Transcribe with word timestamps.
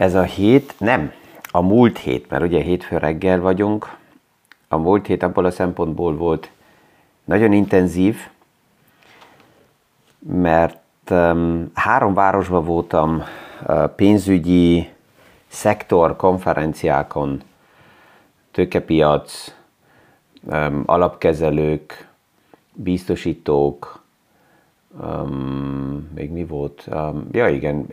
Ez 0.00 0.14
a 0.14 0.22
hét, 0.22 0.74
nem, 0.78 1.12
a 1.50 1.60
múlt 1.60 1.98
hét, 1.98 2.30
mert 2.30 2.42
ugye 2.42 2.60
hétfő 2.60 2.96
reggel 2.96 3.40
vagyunk, 3.40 3.96
a 4.68 4.76
múlt 4.76 5.06
hét 5.06 5.22
abból 5.22 5.44
a 5.44 5.50
szempontból 5.50 6.16
volt 6.16 6.50
nagyon 7.24 7.52
intenzív, 7.52 8.16
mert 10.18 11.10
um, 11.10 11.70
három 11.74 12.14
városban 12.14 12.64
voltam 12.64 13.22
uh, 13.66 13.84
pénzügyi 13.84 14.88
szektor 15.48 16.16
konferenciákon, 16.16 17.42
tőkepiac, 18.50 19.54
um, 20.42 20.82
alapkezelők, 20.86 22.08
biztosítók, 22.72 23.99
um, 24.98 26.10
még 26.14 26.30
mi 26.30 26.44
volt? 26.44 26.84
Um, 26.92 27.28
ja 27.32 27.48
igen, 27.48 27.86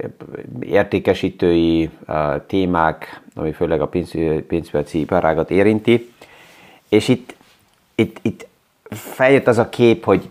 értékesítői 0.59 1.89
uh, 2.07 2.45
témák, 2.45 3.21
ami 3.33 3.51
főleg 3.51 3.81
a 3.81 3.87
pénz, 3.87 4.11
pénzpiaci 4.47 4.99
iparágat 4.99 5.51
érinti. 5.51 6.11
És 6.89 7.07
itt, 7.07 7.35
itt, 7.95 8.19
itt 8.21 8.47
feljött 8.89 9.47
az 9.47 9.57
a 9.57 9.69
kép, 9.69 10.03
hogy 10.03 10.29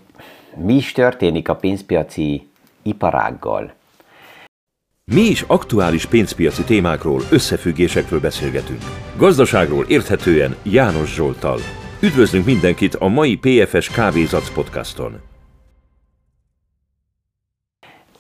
mi 0.57 0.75
is 0.75 0.93
történik 0.93 1.49
a 1.49 1.57
pénzpiaci 1.57 2.49
iparággal. 2.83 3.73
Mi 5.13 5.21
is 5.21 5.43
aktuális 5.43 6.07
pénzpiaci 6.07 6.63
témákról, 6.65 7.21
összefüggésekről 7.31 8.21
beszélgetünk. 8.21 8.83
Gazdaságról 9.17 9.85
érthetően 9.89 10.57
János 10.63 11.15
Zsoltal. 11.15 11.59
Üdvözlünk 12.01 12.45
mindenkit 12.45 12.95
a 12.95 13.09
mai 13.09 13.37
PFS 13.37 13.91
Kávézac 13.91 14.51
podcaston. 14.51 15.36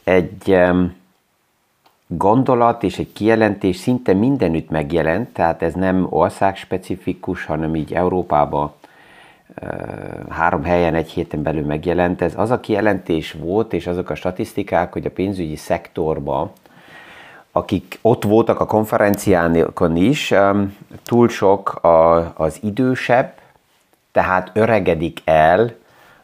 Egy 0.06 0.59
gondolat 2.07 2.82
és 2.82 2.99
egy 2.99 3.12
kijelentés 3.12 3.76
szinte 3.76 4.13
mindenütt 4.13 4.71
megjelent, 4.71 5.29
tehát 5.29 5.63
ez 5.63 5.74
nem 5.74 6.07
országspecifikus, 6.10 7.45
hanem 7.45 7.74
így 7.74 7.93
Európában 7.93 8.73
három 10.29 10.65
helyen 10.65 10.95
egy 10.95 11.10
héten 11.10 11.43
belül 11.43 11.65
megjelent. 11.65 12.23
Ez 12.23 12.32
az 12.37 12.51
a 12.51 12.60
kijelentés 12.60 13.32
volt, 13.32 13.73
és 13.73 13.87
azok 13.87 14.10
a 14.10 14.15
statisztikák, 14.15 14.93
hogy 14.93 15.07
a 15.07 15.10
pénzügyi 15.10 15.57
szektorban, 15.57 16.51
akik 17.52 17.98
ott 18.02 18.24
voltak 18.24 18.60
a 18.60 18.66
konferenciánkon 18.66 19.96
is, 19.96 20.35
túl 21.02 21.29
sok 21.29 21.80
az 22.35 22.59
idősebb, 22.63 23.32
tehát 24.13 24.51
öregedik 24.52 25.20
el 25.24 25.74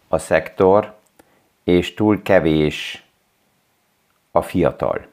a 0.09 0.19
szektor, 0.19 0.95
és 1.65 1.95
túl 1.95 2.23
kevés 2.23 3.07
a 4.33 4.43
fiatal. 4.43 5.07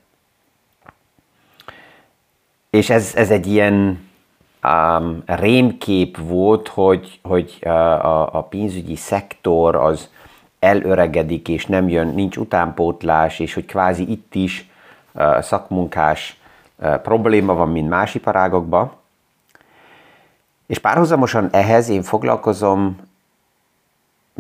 És 2.70 2.90
ez, 2.90 3.16
ez 3.16 3.30
egy 3.32 3.48
ilyen 3.48 4.08
um, 4.64 5.24
rémkép 5.26 6.18
volt, 6.18 6.68
hogy, 6.68 7.20
hogy 7.24 7.58
a, 7.64 8.38
a 8.38 8.44
pénzügyi 8.44 8.96
szektor 8.96 9.76
az 9.76 10.10
elöregedik, 10.60 11.48
és 11.48 11.66
nem 11.66 11.90
jön, 11.90 12.08
nincs 12.08 12.38
utánpótlás, 12.38 13.40
és 13.40 13.54
hogy 13.54 13.66
kvázi 13.66 14.12
itt 14.12 14.36
is 14.36 14.70
uh, 15.14 15.42
szakmunkás 15.42 16.40
uh, 16.76 16.96
probléma 16.96 17.54
van, 17.54 17.70
mint 17.70 17.90
más 17.90 18.16
iparágokban. 18.16 18.92
És 20.66 20.80
párhuzamosan 20.80 21.50
ehhez 21.52 21.90
én 21.90 22.02
foglalkozom 22.02 22.98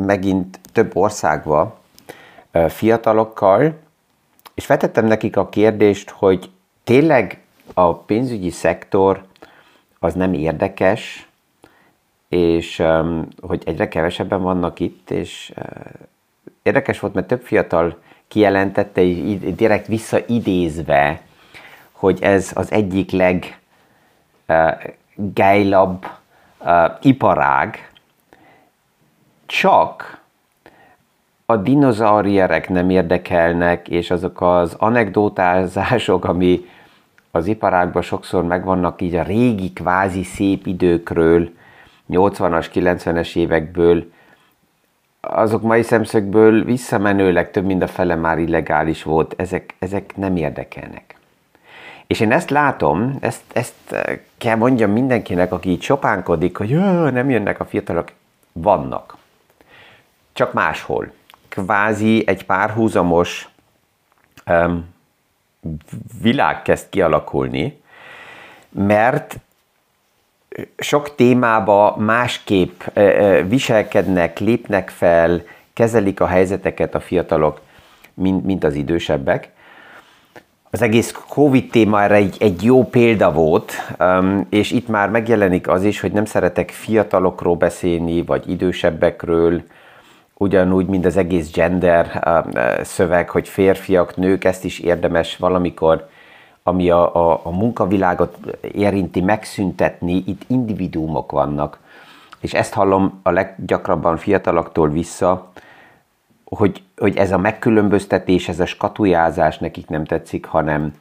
megint 0.05 0.59
több 0.73 0.95
országba 0.95 1.79
fiatalokkal, 2.67 3.79
és 4.59 4.65
vetettem 4.65 5.05
nekik 5.05 5.37
a 5.37 5.49
kérdést, 5.49 6.09
hogy 6.09 6.49
tényleg 6.83 7.39
a 7.73 7.93
pénzügyi 7.93 8.49
szektor 8.49 9.23
az 9.99 10.13
nem 10.13 10.33
érdekes, 10.33 11.27
és 12.29 12.83
hogy 13.41 13.63
egyre 13.65 13.87
kevesebben 13.87 14.41
vannak 14.41 14.79
itt, 14.79 15.11
és 15.11 15.53
uh, 15.57 15.63
érdekes 16.61 16.99
volt, 16.99 17.13
mert 17.13 17.27
több 17.27 17.41
fiatal 17.41 18.01
kijelentette, 18.27 19.01
direkt 19.55 19.87
visszaidézve, 19.87 21.21
hogy 21.91 22.21
ez 22.21 22.51
az 22.53 22.71
egyik 22.71 23.11
leggejlabb 25.15 26.05
uh, 26.05 26.11
uh, 26.59 26.91
iparág, 27.01 27.91
csak 29.45 30.18
a 31.51 31.57
dinozaurierek 31.57 32.69
nem 32.69 32.89
érdekelnek, 32.89 33.87
és 33.87 34.11
azok 34.11 34.41
az 34.41 34.75
anekdotázások, 34.77 36.25
ami 36.25 36.65
az 37.31 37.47
iparágban 37.47 38.01
sokszor 38.01 38.43
megvannak 38.43 39.01
így 39.01 39.15
a 39.15 39.23
régi 39.23 39.73
kvázi 39.73 40.23
szép 40.23 40.65
időkről, 40.65 41.49
80-as, 42.09 42.65
90-es 42.73 43.35
évekből, 43.35 44.11
azok 45.21 45.61
mai 45.61 45.81
szemszögből 45.81 46.63
visszamenőleg 46.63 47.51
több 47.51 47.65
mint 47.65 47.83
a 47.83 47.87
fele 47.87 48.15
már 48.15 48.37
illegális 48.37 49.03
volt, 49.03 49.33
ezek, 49.37 49.75
ezek 49.79 50.15
nem 50.15 50.35
érdekelnek. 50.35 51.15
És 52.07 52.19
én 52.19 52.31
ezt 52.31 52.49
látom, 52.49 53.17
ezt, 53.19 53.43
ezt 53.53 53.95
kell 54.37 54.55
mondjam 54.55 54.91
mindenkinek, 54.91 55.51
aki 55.51 55.69
így 55.69 55.81
sopánkodik, 55.81 56.57
hogy 56.57 56.69
nem 57.11 57.29
jönnek 57.29 57.59
a 57.59 57.65
fiatalok, 57.65 58.11
vannak. 58.51 59.17
Csak 60.33 60.53
máshol. 60.53 61.17
Kvázi 61.63 62.23
egy 62.27 62.45
párhuzamos 62.45 63.49
um, 64.45 64.85
világ 66.21 66.61
kezd 66.61 66.89
kialakulni, 66.89 67.81
mert 68.69 69.37
sok 70.77 71.15
témába 71.15 71.95
másképp 71.97 72.81
viselkednek, 73.47 74.39
lépnek 74.39 74.89
fel, 74.89 75.41
kezelik 75.73 76.19
a 76.19 76.27
helyzeteket 76.27 76.95
a 76.95 76.99
fiatalok, 76.99 77.61
mint, 78.13 78.45
mint 78.45 78.63
az 78.63 78.73
idősebbek. 78.73 79.49
Az 80.71 80.81
egész 80.81 81.11
Covid 81.27 81.69
téma 81.69 82.01
erre 82.01 82.15
egy, 82.15 82.35
egy 82.39 82.63
jó 82.63 82.83
példa 82.83 83.31
volt, 83.31 83.73
és 84.49 84.71
itt 84.71 84.87
már 84.87 85.09
megjelenik 85.09 85.67
az 85.67 85.83
is, 85.83 85.99
hogy 85.99 86.11
nem 86.11 86.25
szeretek 86.25 86.69
fiatalokról 86.69 87.55
beszélni, 87.55 88.21
vagy 88.21 88.49
idősebbekről, 88.49 89.63
ugyanúgy, 90.41 90.85
mint 90.85 91.05
az 91.05 91.17
egész 91.17 91.51
gender 91.51 92.23
szöveg, 92.83 93.29
hogy 93.29 93.47
férfiak, 93.47 94.15
nők, 94.15 94.43
ezt 94.43 94.63
is 94.63 94.79
érdemes 94.79 95.37
valamikor, 95.37 96.09
ami 96.63 96.89
a, 96.89 97.15
a, 97.15 97.41
a 97.43 97.49
munkavilágot 97.49 98.37
érinti, 98.61 99.21
megszüntetni, 99.21 100.23
itt 100.27 100.41
individuumok 100.47 101.31
vannak. 101.31 101.79
És 102.39 102.53
ezt 102.53 102.73
hallom 102.73 103.19
a 103.23 103.31
leggyakrabban 103.31 104.17
fiataloktól 104.17 104.89
vissza, 104.89 105.51
hogy, 106.43 106.83
hogy 106.97 107.17
ez 107.17 107.31
a 107.31 107.37
megkülönböztetés, 107.37 108.49
ez 108.49 108.59
a 108.59 108.65
skatujázás 108.65 109.57
nekik 109.57 109.87
nem 109.87 110.05
tetszik, 110.05 110.45
hanem 110.45 110.93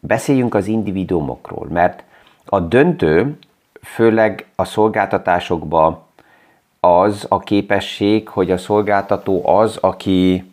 beszéljünk 0.00 0.54
az 0.54 0.66
individuumokról, 0.66 1.66
mert 1.70 2.04
a 2.44 2.60
döntő, 2.60 3.38
főleg 3.82 4.46
a 4.54 4.64
szolgáltatásokban 4.64 6.02
az 6.84 7.26
a 7.28 7.38
képesség, 7.38 8.28
hogy 8.28 8.50
a 8.50 8.58
szolgáltató 8.58 9.48
az, 9.48 9.76
aki 9.80 10.44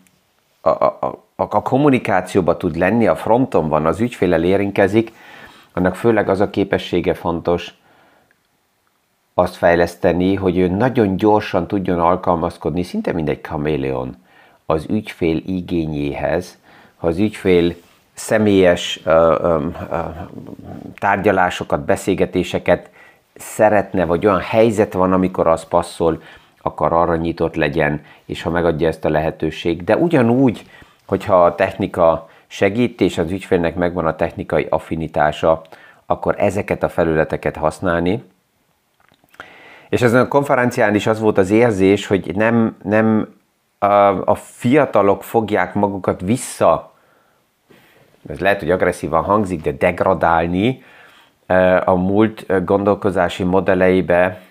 a, 0.62 0.70
a, 0.70 0.98
a, 1.00 1.18
a 1.36 1.62
kommunikációba 1.62 2.58
tud 2.58 2.76
lenni, 2.76 3.08
a 3.08 3.16
fronton 3.16 3.68
van, 3.68 3.86
az 3.86 4.00
ügyfélel 4.00 4.44
érinkezik, 4.44 5.14
annak 5.74 5.96
főleg 5.96 6.30
az 6.30 6.40
a 6.40 6.50
képessége 6.50 7.14
fontos 7.14 7.74
azt 9.34 9.56
fejleszteni, 9.56 10.36
hogy 10.36 10.58
ő 10.58 10.68
nagyon 10.68 11.16
gyorsan 11.16 11.68
tudjon 11.68 12.00
alkalmazkodni, 12.00 12.84
szinte 12.84 13.12
mint 13.14 13.30
egy 13.30 13.42
kaméleon 13.42 14.16
az 14.66 14.86
ügyfél 14.90 15.42
igényéhez, 15.46 16.58
ha 16.98 17.08
az 17.08 17.18
ügyfél 17.18 17.76
személyes 18.14 19.02
ö, 19.04 19.36
ö, 19.42 19.66
ö, 19.92 19.98
tárgyalásokat, 20.96 21.86
beszélgetéseket 21.86 22.90
szeretne, 23.36 24.06
vagy 24.06 24.26
olyan 24.26 24.40
helyzet 24.40 24.94
van, 24.94 25.14
amikor 25.14 25.48
az 25.48 25.64
passzol, 25.64 26.22
akar 26.62 26.94
arra 26.94 27.16
nyitott 27.16 27.56
legyen, 27.56 28.02
és 28.26 28.42
ha 28.42 28.50
megadja 28.50 28.88
ezt 28.88 29.06
a 29.06 29.10
lehetőség. 29.10 29.84
De 29.84 29.98
ugyanúgy, 29.98 30.66
hogyha 31.08 31.46
a 31.46 31.56
technika 31.56 32.30
segít, 32.48 33.02
és 33.02 33.18
az 33.18 33.32
ügyfélnek 33.32 33.76
megvan 33.76 34.06
a 34.06 34.16
technikai 34.16 34.68
affinitása, 34.70 35.62
akkor 36.06 36.36
ezeket 36.38 36.84
a 36.84 36.90
felületeket 36.90 37.56
használni. 37.56 38.24
És 39.90 40.02
ezen 40.02 40.22
a 40.22 40.28
konferencián 40.28 40.96
is 40.96 41.08
az 41.08 41.20
volt 41.20 41.38
az 41.38 41.50
érzés, 41.50 42.08
hogy 42.08 42.36
nem, 42.36 42.78
nem 42.84 43.34
a, 44.26 44.36
fiatalok 44.36 45.24
fogják 45.24 45.74
magukat 45.74 46.22
vissza, 46.22 46.94
ez 48.30 48.40
lehet, 48.40 48.60
hogy 48.60 48.72
agresszívan 48.72 49.24
hangzik, 49.24 49.62
de 49.62 49.72
degradálni, 49.72 50.84
a 51.86 51.94
múlt 51.94 52.66
gondolkozási 52.66 53.44
modelleibe 53.44 54.42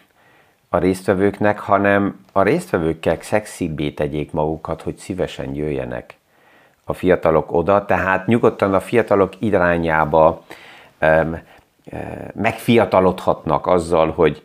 a 0.68 0.78
résztvevőknek, 0.78 1.58
hanem 1.58 2.24
a 2.32 2.42
résztvevőkkel 2.42 3.16
szexibbé 3.20 3.90
tegyék 3.90 4.32
magukat, 4.32 4.82
hogy 4.82 4.96
szívesen 4.96 5.54
jöjjenek 5.54 6.14
a 6.84 6.92
fiatalok 6.92 7.52
oda, 7.52 7.84
tehát 7.84 8.26
nyugodtan 8.26 8.74
a 8.74 8.80
fiatalok 8.80 9.32
irányába 9.38 10.42
megfiatalodhatnak 12.32 13.66
azzal, 13.66 14.10
hogy 14.10 14.42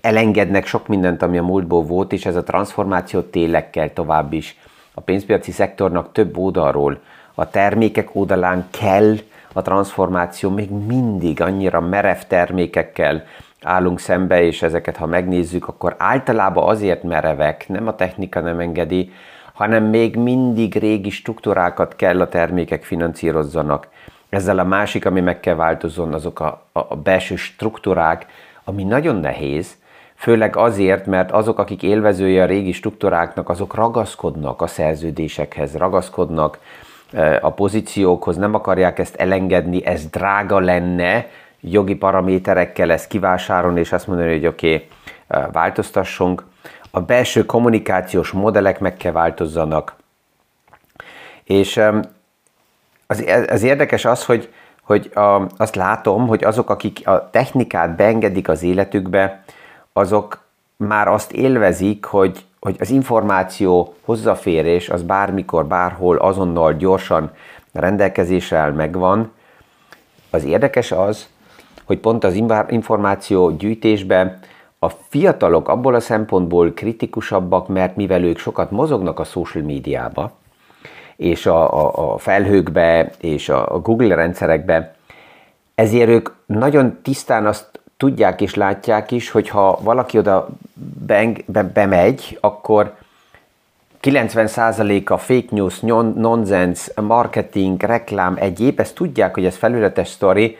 elengednek 0.00 0.66
sok 0.66 0.86
mindent, 0.86 1.22
ami 1.22 1.38
a 1.38 1.42
múltból 1.42 1.82
volt, 1.82 2.12
és 2.12 2.26
ez 2.26 2.36
a 2.36 2.42
transformáció 2.42 3.20
tényleg 3.20 3.70
kell 3.70 3.88
tovább 3.88 4.32
is. 4.32 4.58
A 4.94 5.00
pénzpiaci 5.00 5.50
szektornak 5.50 6.12
több 6.12 6.38
oldalról, 6.38 7.00
a 7.34 7.50
termékek 7.50 8.08
oldalán 8.12 8.68
kell 8.70 9.16
a 9.52 9.62
transformáció, 9.62 10.50
még 10.50 10.70
mindig 10.70 11.40
annyira 11.40 11.80
merev 11.80 12.18
termékekkel 12.28 13.24
állunk 13.62 13.98
szembe, 13.98 14.42
és 14.42 14.62
ezeket 14.62 14.96
ha 14.96 15.06
megnézzük, 15.06 15.68
akkor 15.68 15.94
általában 15.98 16.68
azért 16.68 17.02
merevek, 17.02 17.68
nem 17.68 17.86
a 17.86 17.94
technika 17.94 18.40
nem 18.40 18.60
engedi, 18.60 19.12
hanem 19.52 19.84
még 19.84 20.16
mindig 20.16 20.74
régi 20.74 21.10
struktúrákat 21.10 21.96
kell 21.96 22.20
a 22.20 22.28
termékek 22.28 22.82
finanszírozzanak. 22.82 23.88
Ezzel 24.28 24.58
a 24.58 24.64
másik, 24.64 25.06
ami 25.06 25.20
meg 25.20 25.40
kell 25.40 25.54
változzon, 25.54 26.14
azok 26.14 26.40
a, 26.40 26.62
a, 26.72 26.96
belső 26.96 27.36
struktúrák, 27.36 28.26
ami 28.64 28.84
nagyon 28.84 29.16
nehéz, 29.16 29.76
főleg 30.14 30.56
azért, 30.56 31.06
mert 31.06 31.30
azok, 31.30 31.58
akik 31.58 31.82
élvezője 31.82 32.42
a 32.42 32.46
régi 32.46 32.72
struktúráknak, 32.72 33.48
azok 33.48 33.74
ragaszkodnak 33.74 34.62
a 34.62 34.66
szerződésekhez, 34.66 35.76
ragaszkodnak 35.76 36.58
a 37.40 37.50
pozíciókhoz, 37.50 38.36
nem 38.36 38.54
akarják 38.54 38.98
ezt 38.98 39.14
elengedni, 39.14 39.86
ez 39.86 40.06
drága 40.06 40.58
lenne, 40.58 41.26
jogi 41.60 41.94
paraméterekkel 41.94 42.90
ezt 42.90 43.08
kivásárolni, 43.08 43.80
és 43.80 43.92
azt 43.92 44.06
mondani, 44.06 44.32
hogy 44.32 44.46
oké, 44.46 44.74
okay, 45.28 45.50
változtassunk. 45.52 46.44
A 46.90 47.00
belső 47.00 47.46
kommunikációs 47.46 48.30
modellek 48.30 48.80
meg 48.80 48.96
kell 48.96 49.12
változzanak. 49.12 49.96
És 51.44 51.80
az, 53.06 53.24
az 53.48 53.62
érdekes 53.62 54.04
az, 54.04 54.24
hogy, 54.24 54.52
hogy 54.82 55.10
a, 55.14 55.46
azt 55.56 55.74
látom, 55.74 56.26
hogy 56.26 56.44
azok, 56.44 56.70
akik 56.70 57.08
a 57.08 57.28
technikát 57.30 57.96
beengedik 57.96 58.48
az 58.48 58.62
életükbe, 58.62 59.44
azok 59.92 60.46
már 60.76 61.08
azt 61.08 61.32
élvezik, 61.32 62.04
hogy, 62.04 62.44
hogy 62.68 62.76
az 62.80 62.90
információ 62.90 63.94
hozzáférés 64.04 64.88
az 64.88 65.02
bármikor, 65.02 65.66
bárhol, 65.66 66.16
azonnal, 66.16 66.74
gyorsan 66.74 67.30
rendelkezésre 67.72 68.56
áll, 68.56 68.72
megvan. 68.72 69.30
Az 70.30 70.44
érdekes 70.44 70.92
az, 70.92 71.28
hogy 71.84 71.98
pont 71.98 72.24
az 72.24 72.34
információ 72.68 73.50
gyűjtésben 73.50 74.38
a 74.78 74.88
fiatalok 74.88 75.68
abból 75.68 75.94
a 75.94 76.00
szempontból 76.00 76.72
kritikusabbak, 76.72 77.68
mert 77.68 77.96
mivel 77.96 78.22
ők 78.22 78.38
sokat 78.38 78.70
mozognak 78.70 79.18
a 79.18 79.24
social 79.24 79.64
médiába, 79.64 80.32
és 81.16 81.46
a, 81.46 81.84
a, 81.84 82.12
a 82.12 82.18
felhőkbe, 82.18 83.10
és 83.20 83.48
a 83.48 83.80
Google 83.82 84.14
rendszerekbe, 84.14 84.94
ezért 85.74 86.08
ők 86.08 86.28
nagyon 86.46 86.98
tisztán 87.02 87.46
azt 87.46 87.77
tudják 87.98 88.40
és 88.40 88.54
látják 88.54 89.10
is, 89.10 89.30
hogy 89.30 89.48
ha 89.48 89.78
valaki 89.82 90.18
oda 90.18 90.48
beng, 91.06 91.44
be, 91.46 91.62
bemegy, 91.62 92.38
akkor 92.40 92.96
90% 94.02 95.06
a 95.06 95.18
fake 95.18 95.46
news, 95.50 95.80
nonsense, 95.80 97.00
marketing, 97.00 97.82
reklám, 97.82 98.36
egyéb, 98.40 98.80
ezt 98.80 98.94
tudják, 98.94 99.34
hogy 99.34 99.44
ez 99.44 99.56
felületes 99.56 100.08
sztori, 100.08 100.56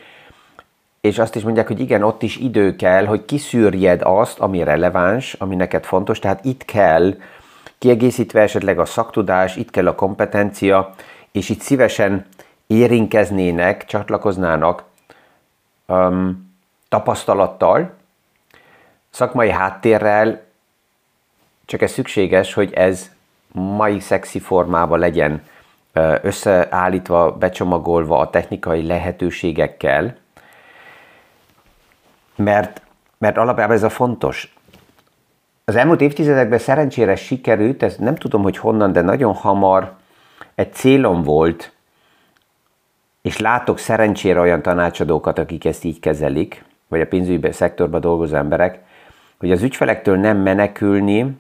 és 1.01 1.19
azt 1.19 1.37
is 1.37 1.43
mondják, 1.43 1.67
hogy 1.67 1.81
igen, 1.81 2.03
ott 2.03 2.23
is 2.23 2.37
idő 2.37 2.77
kell, 2.77 3.07
hogy 3.07 3.25
kiszűrjed 3.25 4.01
azt, 4.03 4.39
ami 4.39 4.63
releváns, 4.63 5.35
ami 5.35 5.57
neked 5.57 5.85
fontos, 5.85 6.19
tehát 6.19 6.45
itt 6.45 6.65
kell 6.65 7.15
kiegészítve 7.79 8.41
esetleg 8.41 8.79
a 8.79 8.85
szaktudás, 8.85 9.57
itt 9.57 9.71
kell 9.71 9.87
a 9.87 9.95
kompetencia, 9.95 10.95
és 11.33 11.49
itt 11.49 11.61
szívesen 11.61 12.27
érinkeznének, 12.67 13.85
csatlakoznának 13.85 14.83
um, 15.87 16.48
tapasztalattal, 16.89 17.95
szakmai 19.11 19.51
háttérrel, 19.51 20.43
csak 21.65 21.83
ez 21.83 21.91
szükséges, 21.91 22.55
hogy 22.55 22.73
ez 22.73 23.11
mai 23.53 24.01
szexi 24.01 24.39
formában 24.39 24.99
legyen 24.99 25.43
összeállítva, 26.23 27.33
becsomagolva 27.33 28.19
a 28.19 28.31
technikai 28.31 28.87
lehetőségekkel, 28.87 30.17
mert, 32.37 32.83
mert 33.19 33.37
alapjában 33.37 33.77
ez 33.77 33.83
a 33.83 33.89
fontos. 33.89 34.57
Az 35.65 35.77
elmúlt 35.77 36.01
évtizedekben 36.01 36.59
szerencsére 36.59 37.17
sikerült, 37.17 37.83
ez 37.83 37.97
nem 37.97 38.17
tudom, 38.17 38.43
hogy 38.43 38.57
honnan, 38.57 38.93
de 38.93 39.01
nagyon 39.01 39.35
hamar 39.35 39.93
egy 40.55 40.73
célom 40.73 41.23
volt, 41.23 41.73
és 43.23 43.39
látok 43.39 43.79
szerencsére 43.79 44.41
olyan 44.41 44.63
tanácsadókat, 44.63 45.39
akik 45.39 45.65
ezt 45.65 45.85
így 45.85 46.01
kezelik, 46.01 46.65
vagy 46.89 47.01
a 47.01 47.07
pénzügyi 47.07 47.53
szektorban 47.53 48.01
dolgozó 48.01 48.37
emberek, 48.37 48.79
hogy 49.39 49.51
az 49.51 49.63
ügyfelektől 49.63 50.17
nem 50.17 50.37
menekülni, 50.37 51.37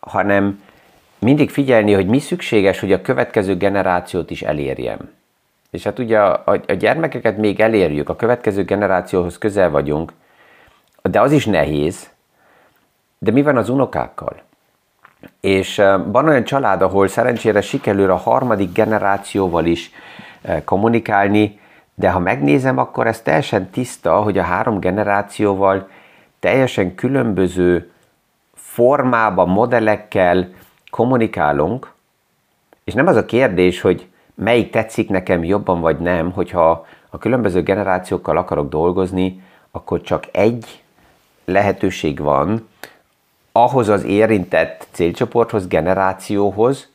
hanem 0.00 0.62
mindig 1.18 1.50
figyelni, 1.50 1.92
hogy 1.92 2.06
mi 2.06 2.18
szükséges, 2.18 2.80
hogy 2.80 2.92
a 2.92 3.02
következő 3.02 3.56
generációt 3.56 4.30
is 4.30 4.42
elérjem. 4.42 4.98
És 5.70 5.82
hát 5.82 5.98
ugye 5.98 6.20
a, 6.20 6.42
a, 6.44 6.72
gyermekeket 6.72 7.36
még 7.36 7.60
elérjük, 7.60 8.08
a 8.08 8.16
következő 8.16 8.64
generációhoz 8.64 9.38
közel 9.38 9.70
vagyunk, 9.70 10.12
de 11.02 11.20
az 11.20 11.32
is 11.32 11.46
nehéz, 11.46 12.10
de 13.18 13.30
mi 13.30 13.42
van 13.42 13.56
az 13.56 13.68
unokákkal? 13.68 14.42
És 15.40 15.76
van 16.06 16.28
olyan 16.28 16.44
család, 16.44 16.82
ahol 16.82 17.08
szerencsére 17.08 17.60
sikerül 17.60 18.10
a 18.10 18.16
harmadik 18.16 18.72
generációval 18.72 19.66
is 19.66 19.90
kommunikálni, 20.64 21.60
de 22.00 22.10
ha 22.10 22.18
megnézem, 22.18 22.78
akkor 22.78 23.06
ez 23.06 23.20
teljesen 23.20 23.70
tiszta, 23.70 24.22
hogy 24.22 24.38
a 24.38 24.42
három 24.42 24.80
generációval 24.80 25.88
teljesen 26.38 26.94
különböző 26.94 27.90
formában, 28.54 29.48
modellekkel 29.48 30.48
kommunikálunk, 30.90 31.92
és 32.84 32.94
nem 32.94 33.06
az 33.06 33.16
a 33.16 33.24
kérdés, 33.24 33.80
hogy 33.80 34.08
melyik 34.34 34.70
tetszik 34.70 35.08
nekem 35.08 35.44
jobban 35.44 35.80
vagy 35.80 35.98
nem, 35.98 36.32
hogyha 36.32 36.86
a 37.10 37.18
különböző 37.18 37.62
generációkkal 37.62 38.36
akarok 38.36 38.68
dolgozni, 38.68 39.42
akkor 39.70 40.00
csak 40.00 40.24
egy 40.32 40.82
lehetőség 41.44 42.18
van 42.18 42.68
ahhoz 43.52 43.88
az 43.88 44.04
érintett 44.04 44.86
célcsoporthoz, 44.90 45.66
generációhoz 45.66 46.88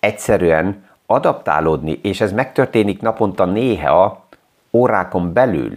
egyszerűen 0.00 0.86
adaptálódni, 1.06 1.98
és 2.02 2.20
ez 2.20 2.32
megtörténik 2.32 3.00
naponta 3.00 3.44
néha 3.44 4.26
órákon 4.78 5.32
belül. 5.32 5.74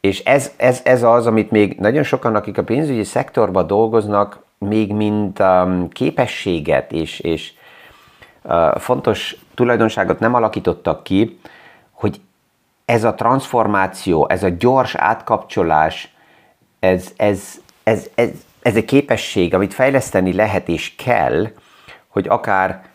És 0.00 0.18
ez, 0.18 0.52
ez, 0.56 0.80
ez 0.84 1.02
az, 1.02 1.26
amit 1.26 1.50
még 1.50 1.76
nagyon 1.78 2.02
sokan, 2.02 2.34
akik 2.34 2.58
a 2.58 2.64
pénzügyi 2.64 3.04
szektorban 3.04 3.66
dolgoznak, 3.66 4.42
még 4.58 4.92
mint 4.92 5.38
um, 5.38 5.88
képességet 5.88 6.92
és, 6.92 7.20
és 7.20 7.52
uh, 8.42 8.78
fontos 8.78 9.36
tulajdonságot 9.54 10.18
nem 10.18 10.34
alakítottak 10.34 11.02
ki, 11.02 11.40
hogy 11.90 12.20
ez 12.84 13.04
a 13.04 13.14
transformáció, 13.14 14.28
ez 14.28 14.42
a 14.42 14.48
gyors 14.58 14.94
átkapcsolás, 14.94 16.14
ez, 16.78 17.12
ez, 17.16 17.60
ez, 17.82 18.10
ez, 18.14 18.30
ez 18.62 18.76
egy 18.76 18.84
képesség, 18.84 19.54
amit 19.54 19.74
fejleszteni 19.74 20.32
lehet 20.32 20.68
és 20.68 20.94
kell, 20.96 21.46
hogy 22.08 22.28
akár 22.28 22.89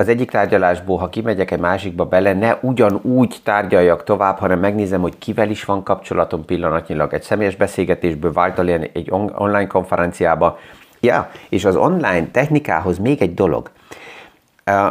az 0.00 0.08
egyik 0.08 0.30
tárgyalásból, 0.30 0.98
ha 0.98 1.08
kimegyek 1.08 1.50
egy 1.50 1.58
másikba 1.58 2.04
bele, 2.04 2.32
ne 2.32 2.56
ugyanúgy 2.60 3.36
tárgyaljak 3.42 4.04
tovább, 4.04 4.38
hanem 4.38 4.58
megnézem, 4.58 5.00
hogy 5.00 5.18
kivel 5.18 5.50
is 5.50 5.64
van 5.64 5.82
kapcsolatom 5.82 6.44
pillanatnyilag. 6.44 7.14
Egy 7.14 7.22
személyes 7.22 7.56
beszélgetésből 7.56 8.32
váltani 8.32 8.90
egy 8.92 9.10
online 9.10 9.66
konferenciába. 9.66 10.58
Ja, 11.00 11.30
és 11.48 11.64
az 11.64 11.76
online 11.76 12.26
technikához 12.30 12.98
még 12.98 13.22
egy 13.22 13.34
dolog. 13.34 13.70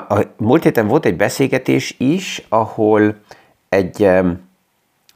A 0.10 0.22
múlt 0.38 0.64
héten 0.64 0.88
volt 0.88 1.06
egy 1.06 1.16
beszélgetés 1.16 1.96
is, 1.98 2.46
ahol 2.50 3.16
egy 3.70 4.10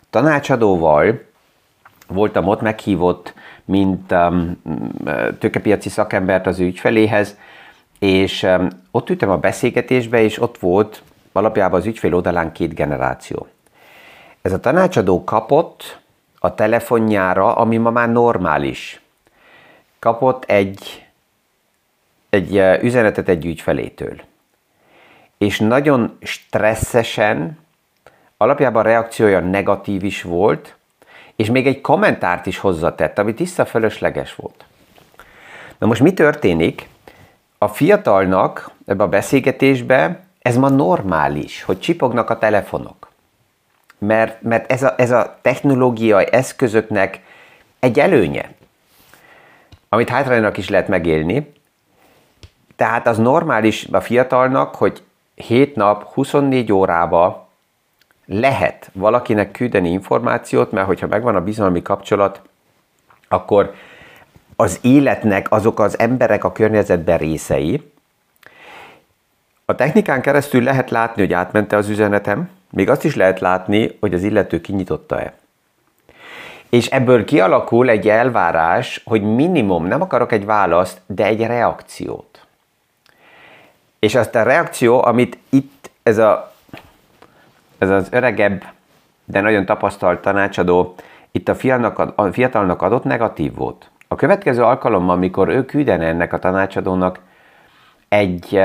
tanácsadóval 0.10 1.22
voltam 2.08 2.48
ott 2.48 2.62
meghívott, 2.62 3.34
mint 3.66 4.14
tőkepiaci 5.40 5.90
szakembert 5.90 6.48
az 6.48 6.60
ügyfeléhez, 6.60 7.38
és 8.04 8.48
ott 8.92 9.10
ültem 9.10 9.30
a 9.30 9.38
beszélgetésbe, 9.38 10.22
és 10.22 10.42
ott 10.42 10.58
volt 10.58 11.04
alapjában 11.32 11.80
az 11.80 11.86
ügyfél 11.86 12.14
oldalán 12.14 12.52
két 12.52 12.74
generáció. 12.74 13.48
Ez 14.42 14.54
a 14.54 14.60
tanácsadó 14.60 15.24
kapott 15.24 16.00
a 16.40 16.56
telefonjára, 16.56 17.56
ami 17.56 17.78
ma 17.78 17.90
már 17.90 18.12
normális. 18.12 19.02
Kapott 20.00 20.44
egy, 20.46 21.06
egy 22.30 22.62
üzenetet 22.82 23.30
egy 23.30 23.46
ügyfelétől. 23.46 24.22
És 25.38 25.60
nagyon 25.60 26.18
stresszesen, 26.22 27.58
alapjában 28.38 28.82
a 28.82 28.88
reakciója 28.88 29.40
negatív 29.40 30.04
is 30.04 30.22
volt, 30.22 30.76
és 31.36 31.50
még 31.50 31.68
egy 31.68 31.82
kommentárt 31.82 32.46
is 32.46 32.58
hozzatett, 32.58 33.20
ami 33.20 33.34
tiszta 33.34 33.66
fölösleges 33.66 34.36
volt. 34.36 34.66
Na 35.78 35.88
most 35.88 36.02
mi 36.02 36.14
történik? 36.14 36.92
A 37.64 37.68
fiatalnak 37.68 38.72
ebbe 38.86 39.04
a 39.04 39.08
beszélgetésbe 39.08 40.24
ez 40.42 40.58
ma 40.58 40.70
normális, 40.70 41.64
hogy 41.64 41.80
csipognak 41.80 42.30
a 42.30 42.38
telefonok. 42.38 43.12
mert, 43.98 44.42
mert 44.42 44.72
ez, 44.72 44.84
a, 44.84 44.94
ez 44.98 45.12
a 45.12 45.38
technológiai 45.42 46.28
eszközöknek 46.32 47.22
egy 47.80 48.00
előnye, 48.00 48.54
amit 49.90 50.10
hátránynak 50.10 50.58
is 50.58 50.70
lehet 50.70 50.88
megélni. 50.88 51.54
Tehát 52.76 53.08
az 53.08 53.18
normális 53.18 53.88
a 53.92 54.02
fiatalnak, 54.02 54.76
hogy 54.76 55.04
7 55.36 55.76
nap, 55.76 56.14
24 56.14 56.72
órába 56.72 57.50
lehet 58.26 58.90
valakinek 58.94 59.52
küldeni 59.52 59.90
információt, 59.90 60.72
mert 60.72 60.88
hogyha 60.88 61.08
megvan 61.08 61.36
a 61.36 61.44
bizalmi 61.44 61.82
kapcsolat, 61.82 62.42
akkor 63.28 63.74
az 64.56 64.80
életnek 64.82 65.52
azok 65.52 65.80
az 65.80 66.00
emberek 66.00 66.44
a 66.44 66.52
környezetben 66.52 67.18
részei. 67.18 67.92
A 69.66 69.76
technikán 69.76 70.22
keresztül 70.22 70.64
lehet 70.64 70.90
látni, 70.90 71.22
hogy 71.22 71.34
átmente 71.34 71.78
az 71.78 71.90
üzenetem, 71.90 72.50
még 72.70 72.90
azt 72.90 73.04
is 73.04 73.16
lehet 73.16 73.40
látni, 73.40 73.98
hogy 74.00 74.14
az 74.14 74.24
illető 74.24 74.62
kinyitotta-e. 74.62 75.34
És 76.70 76.88
ebből 76.88 77.26
kialakul 77.26 77.90
egy 77.90 78.10
elvárás, 78.10 79.02
hogy 79.06 79.22
minimum, 79.22 79.86
nem 79.86 80.02
akarok 80.02 80.32
egy 80.32 80.46
választ, 80.46 81.02
de 81.06 81.26
egy 81.26 81.46
reakciót. 81.46 82.46
És 84.00 84.16
azt 84.16 84.36
a 84.36 84.44
reakció, 84.44 85.04
amit 85.04 85.38
itt 85.50 85.90
ez, 86.04 86.18
a, 86.18 86.54
ez 87.78 87.90
az 87.90 88.08
öregebb, 88.12 88.64
de 89.26 89.42
nagyon 89.42 89.66
tapasztalt 89.66 90.22
tanácsadó 90.22 90.96
itt 91.32 91.50
a 91.50 91.56
fiatalnak, 91.56 92.12
a 92.16 92.32
fiatalnak 92.32 92.82
adott 92.82 93.04
negatív 93.04 93.56
volt. 93.56 93.90
A 94.14 94.16
következő 94.16 94.64
alkalommal, 94.64 95.16
amikor 95.16 95.48
ő 95.48 95.66
küldene 95.66 96.06
ennek 96.06 96.34
a 96.34 96.40
tanácsadónak 96.40 97.20
egy 98.10 98.62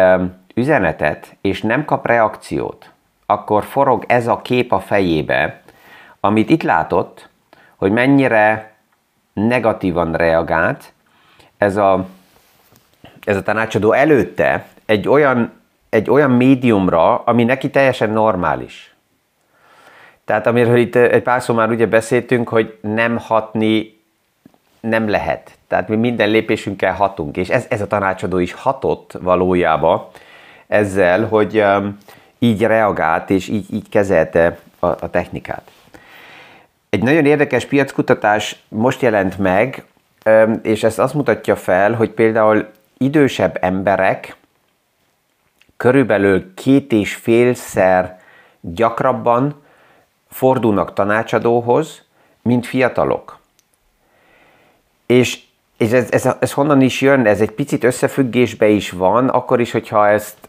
üzenetet, 0.54 1.36
és 1.40 1.62
nem 1.62 1.84
kap 1.84 2.06
reakciót, 2.06 2.90
akkor 3.26 3.64
forog 3.64 4.04
ez 4.08 4.26
a 4.26 4.42
kép 4.42 4.72
a 4.72 4.80
fejébe, 4.80 5.60
amit 6.20 6.50
itt 6.50 6.62
látott, 6.62 7.28
hogy 7.76 7.90
mennyire 7.90 8.72
negatívan 9.32 10.12
reagált 10.12 10.92
ez 11.58 11.76
a, 11.76 12.06
ez 13.24 13.36
a 13.36 13.42
tanácsadó 13.42 13.92
előtte 13.92 14.66
egy 14.86 15.08
olyan, 15.08 15.52
egy 15.88 16.10
olyan 16.10 16.30
médiumra, 16.30 17.16
ami 17.16 17.44
neki 17.44 17.70
teljesen 17.70 18.10
normális. 18.10 18.94
Tehát 20.24 20.46
amiről 20.46 20.76
itt 20.76 20.94
egy 20.94 21.22
pár 21.22 21.42
szó 21.42 21.54
már 21.54 21.70
ugye 21.70 21.86
beszéltünk, 21.86 22.48
hogy 22.48 22.78
nem 22.80 23.16
hatni 23.18 23.97
nem 24.80 25.08
lehet. 25.08 25.50
Tehát 25.68 25.88
mi 25.88 25.96
minden 25.96 26.30
lépésünkkel 26.30 26.92
hatunk, 26.92 27.36
és 27.36 27.48
ez, 27.48 27.66
ez 27.68 27.80
a 27.80 27.86
tanácsadó 27.86 28.38
is 28.38 28.52
hatott 28.52 29.12
valójában 29.20 30.06
ezzel, 30.66 31.26
hogy 31.26 31.60
um, 31.60 31.98
így 32.38 32.62
reagált 32.62 33.30
és 33.30 33.48
így, 33.48 33.74
így 33.74 33.88
kezelte 33.88 34.58
a, 34.78 34.86
a 34.86 35.10
technikát. 35.10 35.70
Egy 36.90 37.02
nagyon 37.02 37.26
érdekes 37.26 37.64
piackutatás 37.64 38.62
most 38.68 39.02
jelent 39.02 39.38
meg, 39.38 39.84
um, 40.24 40.60
és 40.62 40.82
ezt 40.84 40.98
azt 40.98 41.14
mutatja 41.14 41.56
fel, 41.56 41.92
hogy 41.92 42.10
például 42.10 42.66
idősebb 42.98 43.58
emberek 43.60 44.36
körülbelül 45.76 46.54
két 46.54 46.92
és 46.92 47.14
félszer 47.14 48.20
gyakrabban 48.60 49.62
fordulnak 50.30 50.92
tanácsadóhoz, 50.92 52.02
mint 52.42 52.66
fiatalok. 52.66 53.37
És, 55.08 55.40
és 55.76 55.90
ez, 55.90 56.10
ez, 56.10 56.28
ez 56.40 56.52
honnan 56.52 56.80
is 56.80 57.00
jön? 57.00 57.26
Ez 57.26 57.40
egy 57.40 57.50
picit 57.50 57.84
összefüggésbe 57.84 58.66
is 58.66 58.90
van, 58.90 59.28
akkor 59.28 59.60
is, 59.60 59.72
hogyha 59.72 60.08
ezt 60.08 60.48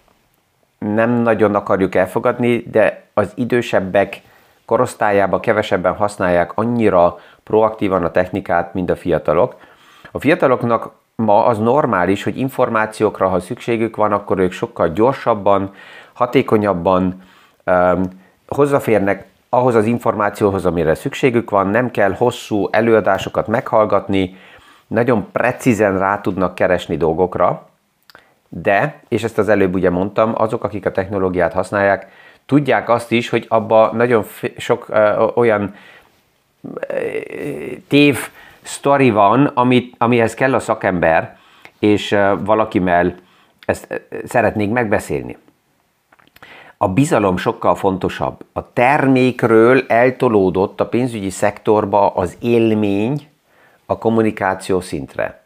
nem 0.77 1.11
nagyon 1.11 1.55
akarjuk 1.55 1.95
elfogadni, 1.95 2.63
de 2.71 3.03
az 3.13 3.31
idősebbek 3.35 4.21
korosztályába 4.65 5.39
kevesebben 5.39 5.95
használják 5.95 6.51
annyira 6.55 7.19
proaktívan 7.43 8.03
a 8.03 8.11
technikát, 8.11 8.73
mint 8.73 8.89
a 8.89 8.95
fiatalok. 8.95 9.55
A 10.11 10.19
fiataloknak 10.19 10.91
ma 11.15 11.45
az 11.45 11.57
normális, 11.57 12.23
hogy 12.23 12.37
információkra, 12.37 13.27
ha 13.27 13.39
szükségük 13.39 13.95
van, 13.95 14.11
akkor 14.11 14.39
ők 14.39 14.51
sokkal 14.51 14.89
gyorsabban, 14.89 15.73
hatékonyabban 16.13 17.23
um, 17.65 18.01
hozzáférnek 18.47 19.27
ahhoz 19.49 19.75
az 19.75 19.85
információhoz, 19.85 20.65
amire 20.65 20.95
szükségük 20.95 21.49
van, 21.49 21.67
nem 21.67 21.91
kell 21.91 22.13
hosszú 22.13 22.67
előadásokat 22.71 23.47
meghallgatni, 23.47 24.37
nagyon 24.87 25.27
precízen 25.31 25.99
rá 25.99 26.21
tudnak 26.21 26.55
keresni 26.55 26.97
dolgokra, 26.97 27.69
de, 28.49 28.99
és 29.07 29.23
ezt 29.23 29.37
az 29.37 29.49
előbb 29.49 29.73
ugye 29.73 29.89
mondtam, 29.89 30.33
azok, 30.35 30.63
akik 30.63 30.85
a 30.85 30.91
technológiát 30.91 31.53
használják, 31.53 32.07
tudják 32.45 32.89
azt 32.89 33.11
is, 33.11 33.29
hogy 33.29 33.45
abba 33.49 33.91
nagyon 33.93 34.25
sok 34.57 34.85
ö, 34.89 35.27
olyan 35.35 35.75
tév 37.87 38.17
sztori 38.61 39.09
van, 39.09 39.45
amit, 39.45 39.95
amihez 39.97 40.33
kell 40.33 40.53
a 40.53 40.59
szakember, 40.59 41.37
és 41.79 42.11
ö, 42.11 42.33
valakivel 42.39 43.15
ezt 43.65 44.01
szeretnék 44.25 44.71
megbeszélni. 44.71 45.37
A 46.81 46.87
bizalom 46.87 47.37
sokkal 47.37 47.75
fontosabb. 47.75 48.45
A 48.53 48.73
termékről 48.73 49.83
eltolódott 49.87 50.79
a 50.79 50.87
pénzügyi 50.87 51.29
szektorba 51.29 52.09
az 52.09 52.37
élmény 52.41 53.27
a 53.85 53.97
kommunikáció 53.97 54.79
szintre. 54.81 55.43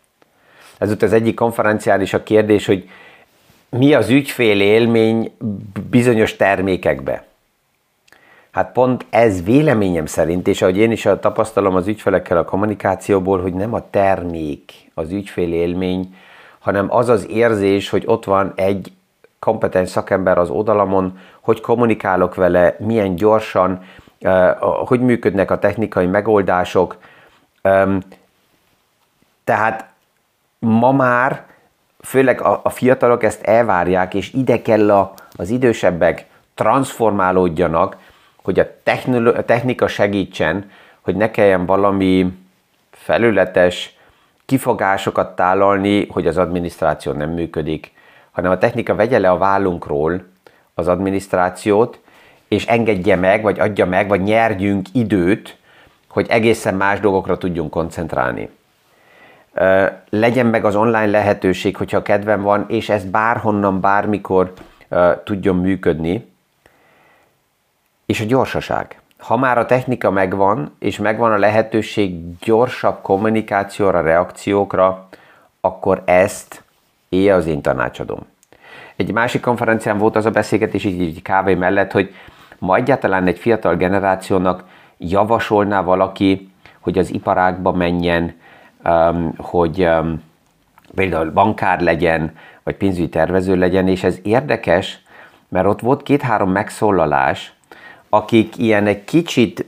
Ez 0.78 0.92
ott 0.92 1.02
az 1.02 1.14
egyik 1.14 1.36
konferencián 1.36 2.02
is 2.02 2.14
a 2.14 2.24
kérdés, 2.24 2.66
hogy 2.66 2.90
mi 3.70 3.94
az 3.94 4.10
ügyfél 4.10 4.62
élmény 4.62 5.32
bizonyos 5.90 6.36
termékekbe. 6.36 7.26
Hát 8.52 8.72
pont 8.72 9.06
ez 9.10 9.44
véleményem 9.44 10.06
szerint, 10.06 10.48
és 10.48 10.62
ahogy 10.62 10.78
én 10.78 10.92
is 10.92 11.02
tapasztalom 11.02 11.76
az 11.76 11.88
ügyfelekkel 11.88 12.38
a 12.38 12.46
kommunikációból, 12.46 13.42
hogy 13.42 13.54
nem 13.54 13.74
a 13.74 13.90
termék 13.90 14.74
az 14.94 15.12
ügyfél 15.12 15.54
élmény, 15.54 16.16
hanem 16.60 16.96
az 16.96 17.10
az 17.10 17.28
érzés, 17.30 17.90
hogy 17.90 18.04
ott 18.06 18.24
van 18.26 18.54
egy 18.56 18.92
kompetens 19.44 19.90
szakember 19.90 20.38
az 20.38 20.50
oldalamon, 20.50 21.20
hogy 21.42 21.62
kommunikálok 21.62 22.36
vele, 22.36 22.76
milyen 22.80 23.16
gyorsan, 23.16 23.84
hogy 24.86 25.00
működnek 25.00 25.52
a 25.52 25.60
technikai 25.60 26.06
megoldások. 26.06 26.98
Tehát 29.44 29.86
ma 30.60 30.92
már 30.92 31.46
főleg 32.00 32.42
a, 32.42 32.70
fiatalok 32.70 33.24
ezt 33.24 33.44
elvárják, 33.44 34.14
és 34.14 34.34
ide 34.34 34.62
kell 34.62 34.90
az 35.36 35.50
idősebbek 35.50 36.26
transformálódjanak, 36.54 37.98
hogy 38.44 38.60
a 38.60 38.68
technika 39.46 39.88
segítsen, 39.88 40.72
hogy 41.02 41.16
ne 41.16 41.32
kelljen 41.32 41.66
valami 41.66 42.38
felületes 42.92 43.96
kifogásokat 44.46 45.36
tálalni, 45.36 46.08
hogy 46.08 46.28
az 46.28 46.38
adminisztráció 46.38 47.12
nem 47.12 47.30
működik, 47.30 47.92
hanem 48.34 48.52
a 48.52 48.58
technika 48.58 48.96
vegye 48.96 49.20
le 49.20 49.30
a 49.30 49.38
vállunkról 49.38 50.26
az 50.74 50.88
adminisztrációt, 50.88 52.00
és 52.48 52.66
engedje 52.66 53.16
meg, 53.16 53.42
vagy 53.42 53.60
adja 53.60 53.86
meg, 53.86 54.08
vagy 54.08 54.22
nyerjünk 54.22 54.88
időt, 54.92 55.58
hogy 56.08 56.26
egészen 56.30 56.76
más 56.76 57.00
dolgokra 57.00 57.38
tudjunk 57.38 57.70
koncentrálni 57.70 58.50
legyen 60.10 60.46
meg 60.46 60.66
az 60.66 60.76
online 60.76 61.06
lehetőség, 61.06 61.78
hogyha 61.78 62.02
kedvem 62.02 62.42
van, 62.42 62.66
és 62.68 62.90
ez 62.90 63.04
bárhonnan, 63.04 63.80
bármikor 63.80 64.54
tudjon 65.24 65.56
működni. 65.56 66.32
És 68.06 68.22
a 68.22 68.26
gyorsaság. 68.26 69.02
Ha 69.18 69.38
már 69.38 69.58
a 69.58 69.66
technika 69.66 70.12
megvan, 70.12 70.76
és 70.80 70.98
megvan 70.98 71.32
a 71.32 71.38
lehetőség 71.38 72.38
gyorsabb 72.40 73.02
kommunikációra, 73.02 74.02
reakciókra, 74.02 75.08
akkor 75.62 76.02
ezt 76.06 76.63
éje 77.14 77.34
az 77.34 77.46
én 77.46 77.62
tanácsadom. 77.62 78.20
Egy 78.96 79.12
másik 79.12 79.42
konferencián 79.42 79.98
volt 79.98 80.16
az 80.16 80.26
a 80.26 80.32
beszélgetés 80.32 80.84
így, 80.84 81.02
így 81.02 81.22
kávé 81.22 81.54
mellett, 81.54 81.92
hogy 81.92 82.14
ma 82.60 82.76
egyáltalán 82.76 83.28
egy 83.28 83.40
fiatal 83.40 83.76
generációnak 83.76 84.64
javasolná 84.98 85.82
valaki, 85.82 86.52
hogy 86.80 86.98
az 86.98 87.14
iparágba 87.14 87.72
menjen, 87.72 88.36
hogy 89.38 89.90
például 90.96 91.32
bankár 91.32 91.82
legyen, 91.82 92.36
vagy 92.64 92.76
pénzügyi 92.76 93.10
tervező 93.10 93.56
legyen, 93.56 93.88
és 93.88 94.04
ez 94.04 94.20
érdekes, 94.24 95.02
mert 95.48 95.68
ott 95.68 95.80
volt 95.80 96.04
két-három 96.04 96.52
megszólalás, 96.52 97.54
akik 98.10 98.58
ilyen 98.58 98.88
egy 98.88 99.04
kicsit 99.04 99.66